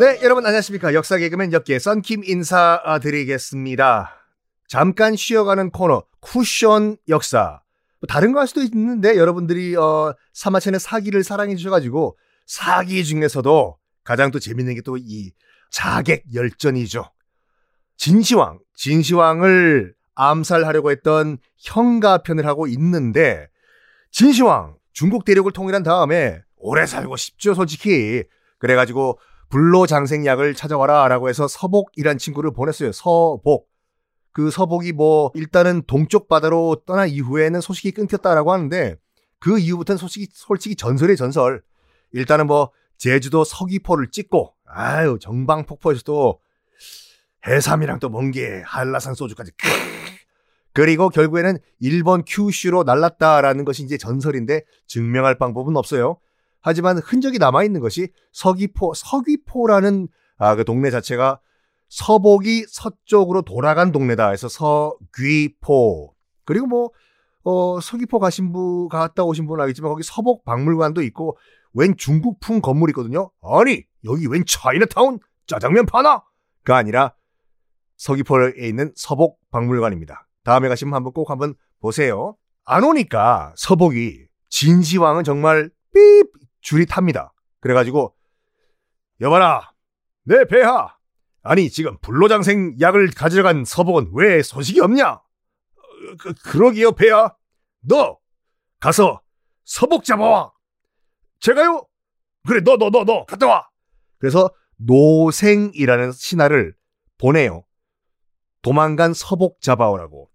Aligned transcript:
네, 0.00 0.18
여러분 0.22 0.46
안녕하십니까. 0.46 0.94
역사 0.94 1.18
개그맨 1.18 1.52
역계 1.52 1.78
썬킴 1.78 2.24
인사드리겠습니다. 2.24 4.10
잠깐 4.66 5.14
쉬어가는 5.14 5.70
코너 5.72 6.04
쿠션 6.20 6.96
역사. 7.10 7.60
뭐 8.00 8.06
다른 8.08 8.32
거 8.32 8.40
할 8.40 8.46
수도 8.48 8.62
있는데 8.62 9.18
여러분들이 9.18 9.76
어, 9.76 10.14
사마천의 10.32 10.80
사기를 10.80 11.22
사랑해 11.22 11.54
주셔가지고 11.54 12.16
사기 12.46 13.04
중에서도 13.04 13.76
가장 14.02 14.30
또 14.30 14.38
재밌는 14.38 14.74
게 14.76 14.80
또 14.80 14.96
이 14.96 15.32
자객 15.70 16.24
열전이죠. 16.32 17.04
진시황, 17.98 18.58
진시황을 18.76 19.92
암살하려고 20.14 20.92
했던 20.92 21.36
형가편을 21.58 22.46
하고 22.46 22.66
있는데 22.68 23.48
진시황 24.12 24.76
중국 24.94 25.26
대륙을 25.26 25.52
통일한 25.52 25.82
다음에 25.82 26.40
오래 26.56 26.86
살고 26.86 27.18
싶죠, 27.18 27.52
솔직히. 27.52 28.24
그래가지고 28.58 29.18
불로장생약을 29.50 30.54
찾아와라라고 30.54 31.28
해서 31.28 31.46
서복이란 31.46 32.18
친구를 32.18 32.52
보냈어요. 32.52 32.92
서복. 32.92 33.68
그 34.32 34.50
서복이 34.50 34.92
뭐 34.92 35.32
일단은 35.34 35.82
동쪽 35.86 36.28
바다로 36.28 36.82
떠난 36.86 37.08
이후에는 37.08 37.60
소식이 37.60 37.90
끊겼다라고 37.90 38.52
하는데 38.52 38.96
그 39.40 39.58
이후부터는 39.58 39.98
소식이 39.98 40.28
솔직히 40.32 40.76
전설의 40.76 41.16
전설. 41.16 41.62
일단은 42.12 42.46
뭐 42.46 42.70
제주도 42.96 43.44
서귀포를 43.44 44.10
찍고 44.10 44.54
아유 44.66 45.18
정방 45.20 45.66
폭포에서도 45.66 46.40
해삼이랑 47.46 47.98
또먼게 47.98 48.62
한라산 48.64 49.14
소주까지 49.14 49.50
그리고 50.72 51.08
결국에는 51.08 51.58
일본 51.80 52.22
큐슈로 52.24 52.84
날랐다라는 52.84 53.64
것이 53.64 53.82
이제 53.82 53.96
전설인데 53.98 54.62
증명할 54.86 55.38
방법은 55.38 55.76
없어요. 55.76 56.18
하지만 56.60 56.98
흔적이 56.98 57.38
남아 57.38 57.64
있는 57.64 57.80
것이 57.80 58.08
서귀포 58.32 58.94
서귀포라는 58.94 60.08
아, 60.38 60.54
그 60.56 60.64
동네 60.64 60.90
자체가 60.90 61.40
서복이 61.88 62.66
서쪽으로 62.68 63.42
돌아간 63.42 63.92
동네다 63.92 64.30
해서 64.30 64.48
서귀포 64.48 66.14
그리고 66.44 66.66
뭐 66.66 66.90
어, 67.42 67.80
서귀포 67.80 68.18
가신 68.18 68.52
분 68.52 68.88
갔다 68.88 69.24
오신 69.24 69.46
분은 69.46 69.62
알겠지만 69.62 69.90
거기 69.90 70.02
서복 70.02 70.44
박물관도 70.44 71.02
있고 71.02 71.36
웬 71.72 71.96
중국풍 71.96 72.60
건물이 72.60 72.90
있거든요. 72.90 73.30
아니 73.42 73.84
여기 74.04 74.26
웬 74.26 74.44
차이나타운 74.46 75.18
짜장면 75.46 75.86
파나?가 75.86 76.76
아니라 76.76 77.14
서귀포에 77.96 78.54
있는 78.58 78.92
서복 78.96 79.38
박물관입니다. 79.50 80.26
다음에 80.44 80.68
가시면 80.68 80.94
한번 80.94 81.12
꼭 81.12 81.30
한번 81.30 81.54
보세요. 81.80 82.36
안 82.64 82.84
오니까 82.84 83.52
서복이 83.56 84.26
진시황은 84.48 85.24
정말 85.24 85.70
삐 85.92 86.24
줄이 86.70 86.86
탑니다. 86.86 87.32
그래가지고 87.58 88.14
여봐라 89.20 89.72
내 90.22 90.44
배하! 90.44 90.94
아니 91.42 91.68
지금 91.68 91.98
불로장생 92.00 92.76
약을 92.80 93.10
가져간 93.10 93.58
가 93.58 93.64
서복은 93.64 94.12
왜 94.14 94.40
소식이 94.40 94.78
없냐? 94.80 95.14
어, 95.14 95.22
그, 96.20 96.32
그러기요 96.44 96.92
배하. 96.92 97.34
너 97.80 98.18
가서 98.78 99.20
서복 99.64 100.04
잡아와. 100.04 100.52
제가요? 101.40 101.88
그래 102.46 102.60
너너 102.60 102.88
너 102.90 103.04
너 103.04 103.24
갔다 103.24 103.48
와. 103.48 103.68
그래서 104.18 104.48
노생이라는 104.76 106.12
신하를 106.12 106.76
보내요. 107.18 107.64
도망간 108.62 109.12
서복 109.12 109.60
잡아오라고. 109.60 110.30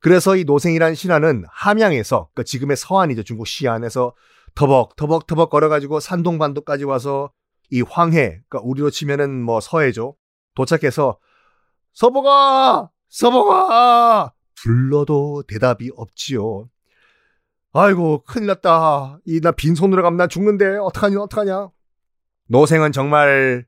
그래서 0.00 0.36
이 0.36 0.44
노생이라는 0.44 0.94
신하는 0.94 1.46
함양에서 1.50 2.28
그러니까 2.34 2.42
지금의 2.42 2.76
서안이죠. 2.76 3.22
중국 3.22 3.46
시안에서 3.46 4.14
터벅 4.54 4.96
터벅 4.96 5.26
터벅 5.26 5.50
걸어가지고 5.50 6.00
산동반도까지 6.00 6.84
와서 6.84 7.30
이 7.70 7.82
황해 7.82 8.40
그러니까 8.48 8.60
우리로 8.62 8.90
치면은 8.90 9.42
뭐 9.42 9.60
서해죠. 9.60 10.16
도착해서 10.54 11.18
서복아! 11.92 12.90
서복아! 13.08 14.32
불러도 14.60 15.44
대답이 15.48 15.90
없지요. 15.96 16.68
아이고 17.72 18.22
큰일 18.26 18.46
났다. 18.48 19.18
이 19.26 19.40
나 19.40 19.52
빈손으로 19.52 20.02
가면 20.02 20.16
난 20.16 20.28
죽는데 20.28 20.78
어떡하냐 20.78 21.20
어떡하냐. 21.20 21.68
노생은 22.48 22.92
정말 22.92 23.66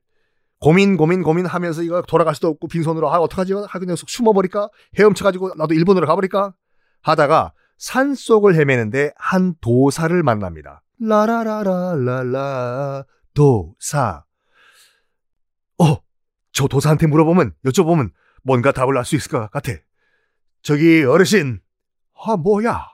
고민 0.59 0.97
고민 0.97 1.23
고민하면서 1.23 1.83
이거 1.83 2.01
돌아갈 2.03 2.35
수도 2.35 2.47
없고 2.49 2.67
빈손으로 2.67 3.11
아 3.13 3.19
어떡하지? 3.19 3.53
아 3.69 3.79
그냥 3.79 3.95
숨어버릴까? 3.95 4.69
헤엄쳐가지고 4.99 5.53
나도 5.55 5.73
일본으로 5.73 6.07
가버릴까? 6.07 6.53
하다가 7.01 7.53
산 7.81 8.13
속을 8.13 8.53
헤매는데 8.53 9.11
한 9.17 9.55
도사를 9.59 10.21
만납니다. 10.21 10.83
라라라라라라 10.99 13.05
도사. 13.33 14.23
어, 15.79 15.97
저 16.51 16.67
도사한테 16.67 17.07
물어보면 17.07 17.55
여쭤보면 17.65 18.11
뭔가 18.43 18.71
답을 18.71 18.95
알 18.99 19.03
수 19.03 19.15
있을 19.15 19.31
것 19.31 19.49
같아. 19.49 19.71
저기 20.61 21.03
어르신, 21.03 21.59
아 22.23 22.37
뭐야? 22.37 22.85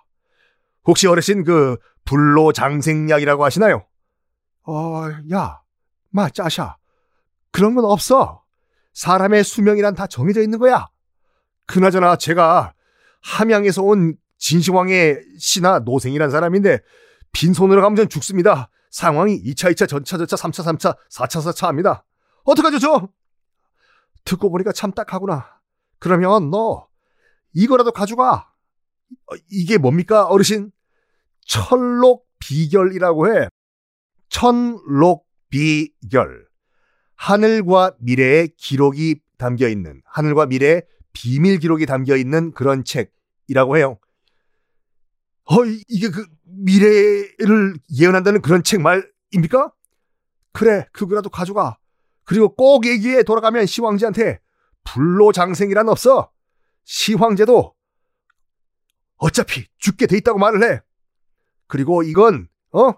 혹시 0.85 1.05
어르신 1.05 1.43
그 1.43 1.75
불로 2.05 2.53
장생약이라고 2.53 3.43
하시나요? 3.43 3.85
어, 4.63 5.03
야, 5.33 5.59
마 6.11 6.29
짜샤. 6.29 6.77
그런 7.51 7.75
건 7.75 7.83
없어. 7.83 8.41
사람의 8.93 9.43
수명이란 9.43 9.95
다 9.95 10.07
정해져 10.07 10.41
있는 10.41 10.59
거야. 10.59 10.87
그나저나 11.65 12.15
제가 12.15 12.73
함양에서 13.21 13.83
온 13.83 14.15
진시황의 14.37 15.21
신하 15.39 15.79
노생이란 15.79 16.29
사람인데 16.29 16.79
빈손으로 17.31 17.81
가면 17.81 17.95
전 17.95 18.09
죽습니다. 18.09 18.69
상황이 18.89 19.41
2차, 19.43 19.71
2차, 19.71 19.87
전차, 19.87 20.17
전차, 20.17 20.35
3차, 20.35 20.63
3차, 20.63 20.97
4차, 21.11 21.51
4차 21.51 21.67
합니다. 21.67 22.03
어떡하죠, 22.43 22.79
저? 22.79 23.09
듣고 24.25 24.49
보니까 24.49 24.71
참 24.71 24.91
딱하구나. 24.91 25.59
그러면 25.99 26.49
너 26.49 26.87
이거라도 27.53 27.91
가져가. 27.91 28.51
어, 29.31 29.35
이게 29.49 29.77
뭡니까, 29.77 30.25
어르신? 30.25 30.71
천록 31.45 32.27
비결이라고 32.39 33.33
해. 33.33 33.47
천록 34.29 35.27
비결. 35.49 36.47
하늘과 37.15 37.95
미래의 37.99 38.49
기록이 38.57 39.21
담겨 39.37 39.67
있는, 39.67 40.01
하늘과 40.05 40.47
미래의 40.47 40.83
비밀 41.13 41.57
기록이 41.57 41.85
담겨 41.85 42.15
있는 42.15 42.51
그런 42.51 42.83
책이라고 42.83 43.77
해요. 43.77 43.97
어, 45.49 45.63
이게 45.87 46.09
그 46.09 46.25
미래를 46.43 47.75
예언한다는 47.97 48.41
그런 48.41 48.63
책 48.63 48.81
말입니까? 48.81 49.71
그래, 50.51 50.85
그거라도 50.91 51.29
가져가. 51.29 51.77
그리고 52.25 52.53
꼭 52.53 52.85
얘기해 52.85 53.23
돌아가면 53.23 53.65
시황제한테 53.65 54.39
불로장생이란 54.83 55.87
없어. 55.87 56.31
시황제도 56.83 57.73
어차피 59.17 59.65
죽게 59.77 60.07
돼 60.07 60.17
있다고 60.17 60.37
말을 60.37 60.63
해. 60.63 60.81
그리고 61.67 62.03
이건 62.03 62.49
어 62.71 62.93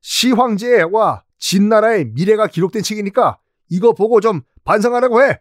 시황제와 0.00 1.24
진나라의 1.38 2.06
미래가 2.06 2.46
기록된 2.48 2.82
책이니까 2.82 3.38
이거 3.68 3.92
보고 3.94 4.20
좀 4.20 4.42
반성하라고 4.64 5.22
해. 5.22 5.40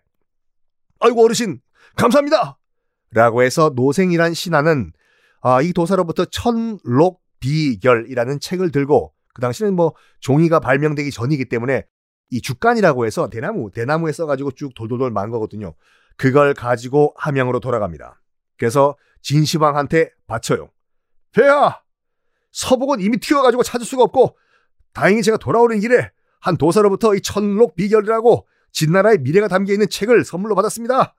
아이고 0.99 1.23
어르신 1.23 1.61
감사합니다. 1.95 2.59
라고 3.11 3.43
해서 3.43 3.71
노생이란 3.75 4.33
신하는 4.33 4.93
아, 5.41 5.61
이 5.61 5.73
도사로부터 5.73 6.25
천록 6.25 7.21
비결이라는 7.39 8.39
책을 8.39 8.71
들고 8.71 9.13
그 9.33 9.41
당시는 9.41 9.75
뭐 9.75 9.93
종이가 10.19 10.59
발명되기 10.59 11.11
전이기 11.11 11.45
때문에 11.45 11.85
이 12.29 12.41
죽간이라고 12.41 13.05
해서 13.05 13.29
대나무 13.29 13.71
대나무에 13.71 14.11
써가지고 14.11 14.51
쭉 14.51 14.73
돌돌돌 14.73 15.11
만 15.11 15.31
거거든요. 15.31 15.73
그걸 16.15 16.53
가지고 16.53 17.13
함양으로 17.17 17.59
돌아갑니다. 17.59 18.21
그래서 18.57 18.95
진시황한테 19.21 20.11
바쳐요. 20.27 20.69
배야 21.31 21.81
서복은 22.51 22.99
이미 22.99 23.17
튀어가지고 23.17 23.63
찾을 23.63 23.85
수가 23.85 24.03
없고 24.03 24.37
다행히 24.93 25.23
제가 25.23 25.37
돌아오는 25.37 25.79
길에 25.79 26.11
한 26.39 26.57
도사로부터 26.57 27.15
이 27.15 27.21
천록 27.21 27.75
비결이라고 27.75 28.47
진나라의 28.71 29.19
미래가 29.19 29.47
담겨 29.47 29.73
있는 29.73 29.89
책을 29.89 30.23
선물로 30.23 30.55
받았습니다. 30.55 31.15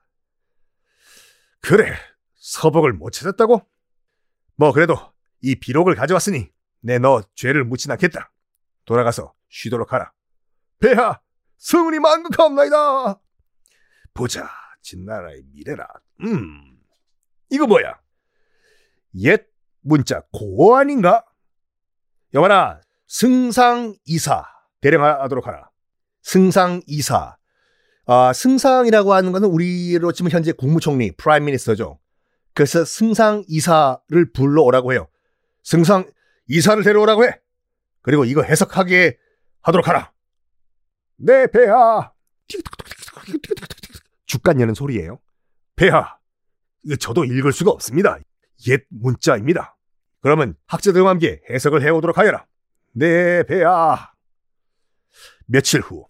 그래, 1.61 1.93
서복을 2.35 2.93
못 2.93 3.11
찾았다고? 3.11 3.65
뭐 4.55 4.71
그래도 4.71 4.95
이 5.41 5.55
비록을 5.55 5.95
가져왔으니 5.95 6.49
내 6.81 6.99
너 6.99 7.21
죄를 7.35 7.63
묻진 7.63 7.91
않겠다. 7.91 8.31
돌아가서 8.85 9.33
쉬도록 9.49 9.93
하라. 9.93 10.11
폐하, 10.79 11.19
성은이 11.57 11.99
망극하옵나이다. 11.99 13.19
보자, 14.13 14.49
진나라의 14.81 15.43
미래라. 15.53 15.87
음, 16.25 16.77
이거 17.49 17.65
뭐야? 17.67 17.99
옛 19.15 19.45
문자 19.81 20.21
고 20.31 20.75
아닌가? 20.75 21.23
여봐라, 22.33 22.81
승상 23.07 24.03
이사. 24.03 24.45
대령하도록 24.81 25.47
하라. 25.47 25.69
승상 26.23 27.02
이사. 27.02 27.37
아, 28.05 28.33
승상이라고 28.33 29.13
하는 29.13 29.31
것은 29.31 29.47
우리로 29.47 30.11
치면 30.11 30.31
현재 30.31 30.51
국무총리, 30.51 31.11
prime 31.15 31.45
minister죠. 31.45 31.99
그래서 32.53 32.85
승상 32.85 33.43
이사를 33.47 34.31
불러오라고 34.33 34.93
해요. 34.93 35.07
승상 35.63 36.09
이사를 36.47 36.83
데려오라고 36.83 37.25
해. 37.25 37.39
그리고 38.01 38.25
이거 38.25 38.43
해석하게 38.43 39.17
하도록 39.61 39.87
하라. 39.87 40.11
네, 41.17 41.47
배하. 41.47 42.11
죽간 44.25 44.59
여는 44.59 44.73
소리예요. 44.73 45.19
이거 46.83 46.95
저도 46.97 47.23
읽을 47.23 47.53
수가 47.53 47.71
없습니다. 47.71 48.17
옛 48.67 48.83
문자입니다. 48.89 49.77
그러면 50.21 50.55
학자들과 50.67 51.09
함께 51.09 51.41
해석을 51.49 51.81
해오도록 51.81 52.17
하여라. 52.17 52.45
네, 52.93 53.43
폐하. 53.43 54.11
며칠 55.45 55.81
후 55.81 56.07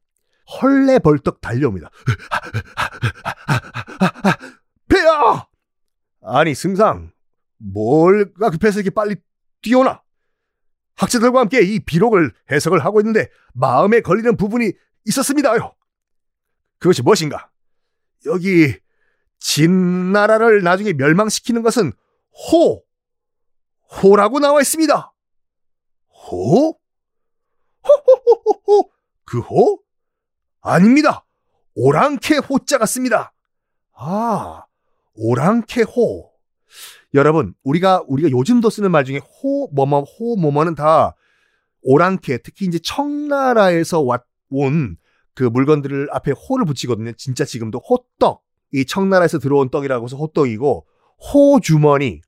헐레벌떡 0.61 1.41
달려옵니다. 1.41 1.89
폐하! 4.89 5.47
아니 6.25 6.55
승상, 6.55 7.11
뭐가 7.57 8.49
급해서 8.49 8.79
이렇게 8.79 8.89
빨리 8.89 9.15
뛰어나? 9.61 10.01
학자들과 10.95 11.39
함께 11.39 11.61
이 11.61 11.79
비록을 11.79 12.33
해석을 12.51 12.83
하고 12.85 12.99
있는데 13.01 13.29
마음에 13.53 14.01
걸리는 14.01 14.37
부분이 14.37 14.71
있었습니다요. 15.05 15.75
그것이 16.79 17.01
무엇인가? 17.01 17.49
여기 18.25 18.73
진나라를 19.39 20.63
나중에 20.63 20.93
멸망시키는 20.93 21.61
것은 21.63 21.91
호, 22.51 22.83
호라고 24.01 24.39
나와 24.39 24.61
있습니다. 24.61 25.13
호? 26.09 26.79
호호호호호, 27.85 28.91
그 29.25 29.39
호? 29.39 29.79
아닙니다. 30.61 31.25
오랑캐 31.75 32.37
호자 32.37 32.77
같습니다. 32.77 33.33
아, 33.93 34.65
오랑캐 35.15 35.83
호. 35.83 36.31
여러분, 37.13 37.53
우리가, 37.63 38.03
우리가 38.07 38.31
요즘도 38.31 38.69
쓰는 38.69 38.91
말 38.91 39.05
중에 39.05 39.19
호, 39.19 39.69
뭐뭐, 39.73 40.01
호, 40.01 40.35
뭐뭐는 40.35 40.75
다 40.75 41.15
오랑캐, 41.83 42.39
특히 42.39 42.65
이제 42.65 42.79
청나라에서 42.79 44.01
왔, 44.01 44.23
온 44.49 44.97
그 45.35 45.43
물건들을 45.43 46.09
앞에 46.11 46.31
호를 46.31 46.65
붙이거든요. 46.65 47.11
진짜 47.13 47.45
지금도 47.45 47.79
호떡. 47.79 48.41
이 48.71 48.85
청나라에서 48.85 49.39
들어온 49.39 49.69
떡이라고 49.69 50.05
해서 50.05 50.17
호떡이고, 50.17 50.85
호주머니. 51.33 52.21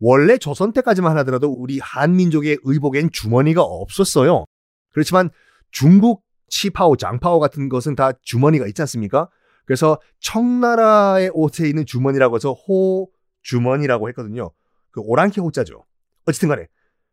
원래 0.00 0.36
조선 0.36 0.72
때까지만 0.72 1.16
하더라도 1.18 1.50
우리 1.50 1.78
한민족의 1.78 2.58
의복엔 2.62 3.10
주머니가 3.12 3.62
없었어요. 3.62 4.44
그렇지만 4.92 5.30
중국 5.70 6.24
치파오, 6.48 6.96
장파오 6.96 7.38
같은 7.40 7.68
것은 7.68 7.94
다 7.94 8.12
주머니가 8.22 8.66
있지 8.66 8.82
않습니까? 8.82 9.30
그래서 9.64 10.00
청나라의 10.20 11.30
옷에 11.34 11.68
있는 11.68 11.86
주머니라고 11.86 12.36
해서 12.36 12.52
호 12.52 13.10
주머니라고 13.42 14.08
했거든요. 14.08 14.50
그 14.90 15.00
오랑캐 15.00 15.40
호자죠. 15.40 15.84
어쨌든 16.26 16.48
간에 16.48 16.66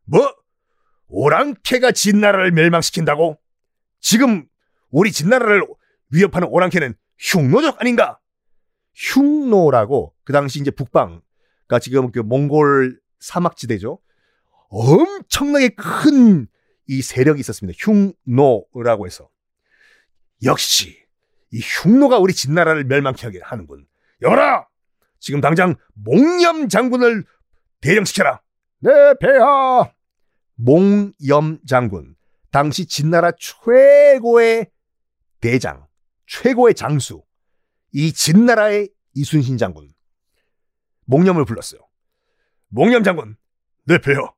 뭐 0.06 0.34
오랑캐가 1.08 1.92
진나라를 1.92 2.52
멸망시킨다고? 2.52 3.40
지금 4.00 4.48
우리 4.92 5.12
진나라를 5.12 5.66
위협하는 6.12 6.48
오랑캐는 6.50 6.96
흉노족 7.18 7.82
아닌가? 7.82 8.20
흉노라고 8.94 10.14
그 10.24 10.34
당시 10.34 10.60
이제 10.60 10.72
북방 10.72 11.22
그러니까 11.68 11.80
지금 11.80 12.12
그 12.12 12.20
몽골 12.20 13.00
사막지대죠. 13.20 14.00
엄청나게 14.70 15.70
큰 15.70 16.48
이 16.90 17.04
세력이 17.04 17.40
있었습니다. 17.42 17.78
흉노라고 17.80 19.06
해서. 19.06 19.30
역시 20.44 21.06
이 21.52 21.60
흉노가 21.60 22.18
우리 22.18 22.34
진나라를 22.34 22.86
멸망케 22.86 23.30
하는군. 23.42 23.88
여라! 24.22 24.68
지금 25.20 25.42
당장 25.42 25.76
몽염 25.94 26.70
장군을 26.70 27.26
대령시켜라. 27.82 28.42
네, 28.80 28.92
폐하. 29.20 29.92
몽염 30.56 31.60
장군. 31.68 32.16
당시 32.52 32.86
진나라 32.86 33.32
최고의 33.38 34.68
대장, 35.40 35.88
최고의 36.28 36.74
장수. 36.74 37.24
이 37.92 38.12
진나라의 38.12 38.90
이순신 39.14 39.58
장군. 39.58 39.90
몽염을 41.06 41.46
불렀어요. 41.46 41.82
몽염 42.70 43.04
장군, 43.04 43.36
네, 43.86 43.98
폐하. 44.00 44.32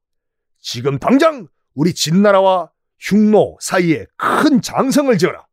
지금 0.59 0.99
당장 0.99 1.47
우리 1.73 1.93
진나라와 1.93 2.71
흉노 2.99 3.57
사이에 3.59 4.05
큰 4.15 4.61
장성을 4.61 5.17
지어라. 5.17 5.45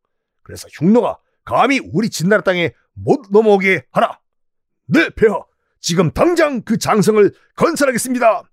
그래서 0.43 0.67
흉노가 0.71 1.17
감히 1.49 1.79
우리 1.93 2.11
진나라 2.11 2.43
땅에 2.43 2.73
못 2.93 3.23
넘어오게 3.31 3.87
하라. 3.89 4.19
네, 4.85 5.09
폐하. 5.15 5.43
지금 5.79 6.11
당장 6.11 6.61
그 6.61 6.77
장성을 6.77 7.33
건설하겠습니다. 7.55 8.43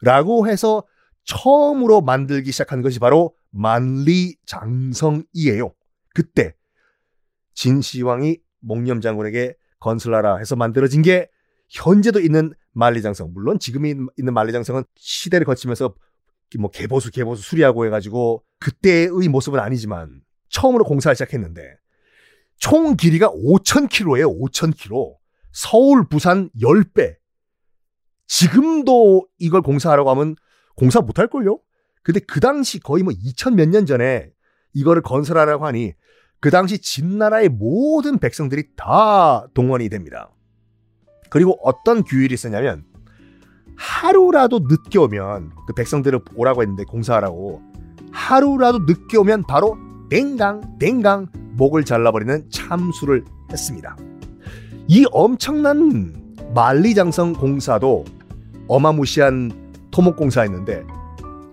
라고 0.00 0.48
해서 0.48 0.84
처음으로 1.24 2.00
만들기 2.00 2.50
시작한 2.50 2.80
것이 2.80 2.98
바로 2.98 3.34
만리 3.50 4.36
장성이에요. 4.46 5.74
그때 6.14 6.54
진시황이 7.52 8.38
목념 8.60 9.02
장군에게 9.02 9.54
건설하라 9.80 10.38
해서 10.38 10.56
만들어진 10.56 11.02
게 11.02 11.28
현재도 11.68 12.20
있는 12.20 12.54
만리장성. 12.72 13.32
물론 13.34 13.58
지금 13.58 13.84
있는 13.84 14.32
만리장성은 14.32 14.84
시대를 14.96 15.44
거치면서 15.44 15.94
뭐 16.58 16.70
개보수 16.70 17.10
개보수 17.10 17.42
수리하고 17.42 17.84
해가지고 17.84 18.44
그때의 18.60 19.28
모습은 19.28 19.60
아니지만 19.60 20.22
처음으로 20.48 20.84
공사를 20.84 21.14
시작했는데 21.14 21.83
총 22.58 22.96
길이가 22.96 23.28
5,000km예요. 23.30 24.38
5,000km. 24.40 25.16
서울, 25.52 26.08
부산 26.08 26.50
10배. 26.60 27.16
지금도 28.26 29.26
이걸 29.38 29.62
공사하라고 29.62 30.10
하면 30.10 30.36
공사 30.76 31.00
못 31.00 31.18
할 31.18 31.28
걸요? 31.28 31.60
근데 32.02 32.20
그 32.20 32.40
당시 32.40 32.80
거의 32.80 33.02
뭐 33.02 33.12
2000 33.16 33.54
몇 33.56 33.68
년 33.68 33.86
전에 33.86 34.30
이거를 34.72 35.02
건설하라고 35.02 35.66
하니 35.66 35.92
그 36.40 36.50
당시 36.50 36.78
진나라의 36.78 37.48
모든 37.48 38.18
백성들이 38.18 38.74
다 38.76 39.46
동원이 39.54 39.88
됩니다. 39.88 40.30
그리고 41.30 41.58
어떤 41.62 42.02
규율이 42.02 42.34
있었냐면 42.34 42.84
하루라도 43.76 44.60
늦게 44.68 44.98
오면 44.98 45.52
그 45.66 45.72
백성들을 45.74 46.20
오라고 46.34 46.62
했는데 46.62 46.84
공사하라고 46.84 47.62
하루라도 48.12 48.80
늦게 48.80 49.16
오면 49.18 49.44
바로 49.48 49.76
땡강 50.10 50.78
땡강 50.78 51.28
목을 51.56 51.84
잘라버리는 51.84 52.50
참수를 52.50 53.24
했습니다. 53.50 53.96
이 54.88 55.06
엄청난 55.12 56.14
만리장성 56.54 57.34
공사도 57.34 58.04
어마무시한 58.68 59.52
토목공사였는데 59.90 60.84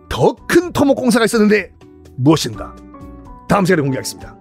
더 0.10 0.36
큰 0.48 0.72
토목공사가 0.74 1.26
있었는데 1.26 1.74
무엇인가? 2.18 2.76
다음 3.48 3.66
시간에 3.66 3.82
공개하겠습니다. 3.84 4.41